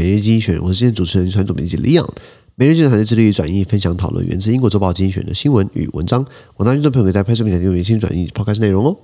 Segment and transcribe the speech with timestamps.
[0.00, 2.08] 每日精选，我是今天主持人传统编辑 Leon。
[2.54, 6.24] 每日精选团队致力于转译、分享、讨论源自英国周报精选的新闻与文章。
[6.54, 8.96] 广大听众朋友可以在拍摄平台订阅新转译 Podcast 内容哦。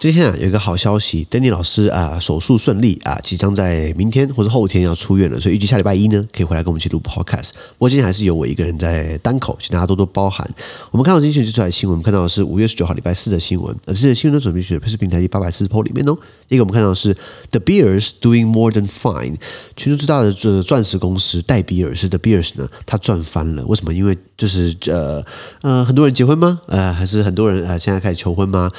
[0.00, 7.50] 今天啊，有一个好消息，Danny 老师啊，手术顺利啊，即将在明天或者后天要出院了，所以预计下礼拜一呢，可以回来跟我们一起录 Podcast。
[7.50, 10.48] 不过今天还是由我一个人在单口，请大家多多包涵。
[10.92, 16.16] 我们看到今天这条新闻，我们看到的是五月十九号礼拜四的新闻，而这些新闻的准备选的是平台第八百四十 PO 里面哦。
[16.46, 17.12] 第一个我们看到的是
[17.50, 19.34] The Beers doing more than fine，
[19.76, 23.66] 全球最大的这个钻石公司戴比尔斯 The Beers 呢，它赚翻了。
[23.66, 23.92] 为什么？
[23.92, 25.24] 因为就是呃
[25.62, 26.60] 呃，很多人结婚吗？
[26.68, 28.70] 呃，还是很多人呃现在开始求婚吗？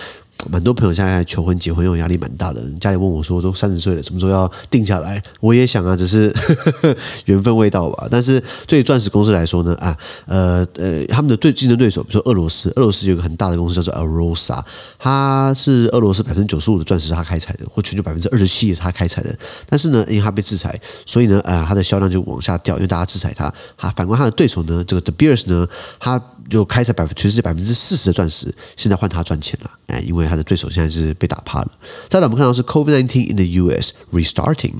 [0.47, 2.61] 蛮多朋友现在求婚结婚，因为压力蛮大的。
[2.79, 6.33] 家里问我说：“都三十岁了，什么时候要定下来？”我也想啊，只是
[7.25, 8.07] 缘分未到吧。
[8.09, 14.63] 但是对钻石公司来说呢，啊，呃呃，他们的对竞争对手，比如说俄罗斯，俄罗斯有一个很大的公司叫做 Arosa，
[14.97, 19.37] 它是俄罗斯百分之九十五的钻石是它开采的，或全球百分之二十七也是它开采的。
[19.67, 23.53] 但是呢，因为它被制裁，所以呢，啊，它的销量就往下掉，因为大家制裁它。
[23.75, 25.67] 哈，反观它的对手呢，这个 De Beers 呢，
[25.99, 30.29] 它就开采百分全世界百分之四十的钻石，现在换他赚钱了，哎，因为。
[30.29, 31.71] 他的对手现在是被打趴了。
[32.07, 33.93] 再来，我们看到是 COVID-19 in the U.S.
[34.13, 34.73] restarting，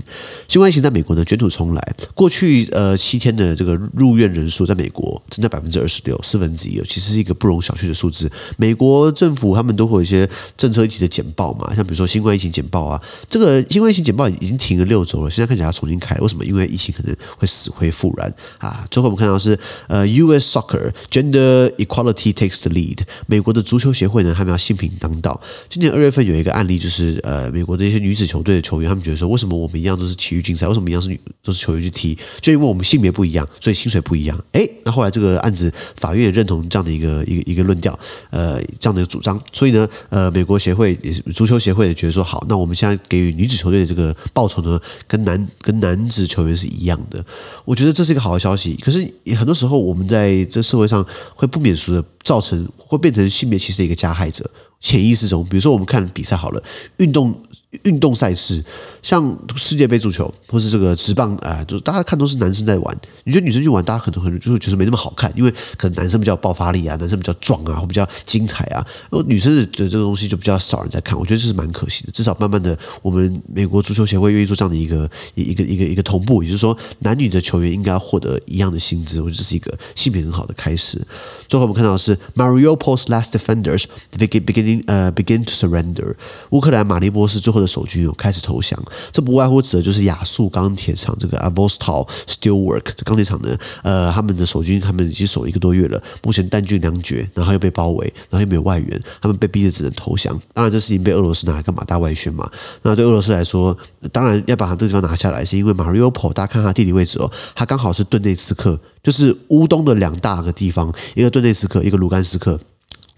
[0.47, 1.95] 新冠疫情在美国呢卷土重来。
[2.13, 8.31] 过去呃七天的这个入院人数在美国增加百分之二十六，四分之一，其实是一个不容小觑的数字。
[8.57, 16.21] 美国政府他们都会有一些政策议题的简报嘛，像比如说新冠疫情简报啊，这个新冠疫情简报已经停了六周了，现在看起来要重新开了。
[16.21, 16.45] 为什么？
[16.45, 18.85] 因为疫情可能会死灰复燃啊。
[18.91, 20.55] 最后我们看到是呃 U.S.
[20.55, 25.41] Soccer Gender Equality takes the lead，美国的足球协会呢，他们要性平当道。
[25.67, 32.17] 今年二月份有一个案例，就是呃，美国的一些女子球队的球员，他们觉得说，为什么我们一样都是体育竞赛，为什么一样是女都是球员去踢？
[32.39, 34.45] 就因为我们性别不一样，所以薪水不一样。
[34.51, 37.97] 哎，那后来这个案子，法院也认同这样的一个一个一个论调，
[38.29, 39.39] 呃，这样的一个主张。
[39.51, 40.95] 所以呢，呃，美国协会
[41.33, 47.23] 足球协会也觉得说，好，那我们现在给予女子球队的这个报酬呢，跟男跟男子球员是一样的。
[47.65, 48.75] 我觉得这是一个好的消息。
[48.81, 48.99] 可是
[49.35, 51.05] 很多时候，我们在这社会上
[51.35, 54.49] 会不免俗的造成，会变成性别歧视的一个加害者。
[54.79, 56.63] 潜意识中，比如说我们看比赛好了，
[56.97, 57.35] 运动
[57.83, 58.63] 运动赛事，
[59.03, 62.97] 像世界杯足球或是这个职棒啊，就大家看都是男生在玩。
[63.25, 71.17] 你觉得女生去玩，大家可能可能就会觉得没那么好看，因为可能男生比较爆发力啊，男生比较壮啊，或比较精彩啊，然后女生的这个东西就比较少人在看。
[71.17, 72.11] 我觉得这是蛮可惜的。
[72.11, 79.21] 至少慢慢的，我们美国足球协会愿意做这样的一个一个一个一个同步，也就是说，男女的球员应该获得一样的薪资。
[79.21, 80.99] 我觉得这是一个性别很好的开始。
[81.47, 86.15] 最后我们看到是 Mariopol's last defenders beginning 呃，begin to surrender。
[86.49, 88.81] 乌克兰马利波斯最后的守军有开始投降，
[89.11, 100.39] 这不外乎指的就是亚速钢铁厂这个 Avostal Steelwork 这钢铁厂呢，呃，他们的守军他们已经守一个多月了，目前弹尽粮绝，然后又被包围，然后又没有外援，他们被逼着只能投降。
[100.53, 101.83] 当然，这事情被俄罗斯拿来干嘛？
[101.85, 102.49] 大外宣嘛。
[102.81, 103.75] 那对俄罗斯来说，
[104.11, 112.59] 当然要把它这个地方拿下来，是因为 Mariupol 大家看它地理位置哦，它刚好是顿内茨克，就是乌东的两大个地方，一个顿内茨克，一个卢甘斯克。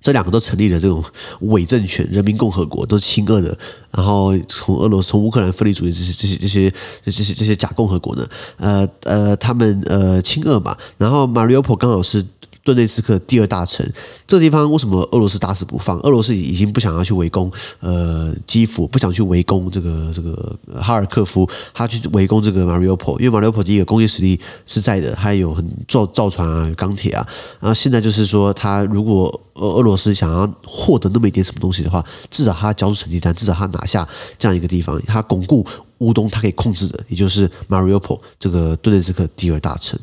[0.02, 1.04] 这两个都成立了这种
[1.42, 3.58] 伪政权，人民共和国都是亲俄的，
[3.92, 6.74] 然后从俄罗斯、从乌克兰分离主义这些、这些、这些、
[7.06, 12.26] 这些、这些假共和国呢，呃呃，他们呃亲俄嘛，然后马里奥普刚好是。
[12.64, 13.86] 顿内茨克第二大城，
[14.28, 16.00] 这个地方为什么俄罗斯打死不放？
[16.02, 27.28] 俄罗斯已经不想要去围攻，呃，基辅不想去围攻这个这个哈尔科夫，他去围攻这个马里乌波，因为马里乌波第一个工业实力是在的，他有很造造船啊，有钢铁啊，
[27.60, 34.08] 然后现在就是说，他如果俄俄罗斯想要获得那么一点什么东西的话，至少他交出成绩单，至少他拿下
[34.38, 35.66] 这样一个地方，他巩固。
[36.02, 40.00] 乌东他可以控制的，也就是 Mariupol 这个顿内茨克第二大城。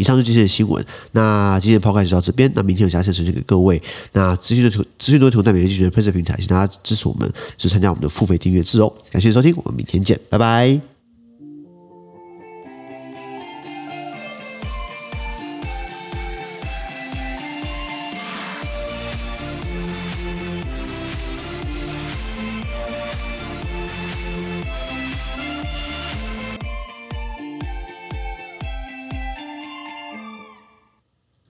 [0.00, 0.82] 以上就是今天的新闻。
[1.12, 2.50] 那今天的 podcast 就到这边。
[2.56, 3.80] 那明天有其他呈现给各位。
[4.12, 8.90] 那资讯的图资讯多提供在每日精选的配色平台，请大家支持我们，是参加我们的付费订阅制哦。
[9.10, 10.99] 感谢收听，我们明天见，拜拜。